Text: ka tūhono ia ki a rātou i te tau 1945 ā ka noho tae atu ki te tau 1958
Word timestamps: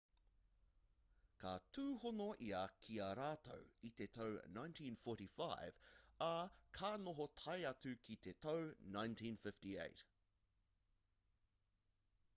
ka 1.41 1.49
tūhono 1.77 2.25
ia 2.45 2.61
ki 2.85 2.95
a 3.07 3.09
rātou 3.19 3.67
i 3.89 3.91
te 3.99 4.07
tau 4.15 4.39
1945 4.55 5.85
ā 6.29 6.33
ka 6.79 6.91
noho 7.03 7.27
tae 7.43 7.57
atu 7.73 7.91
ki 8.09 8.17
te 8.29 8.33
tau 8.47 8.63
1958 8.97 10.03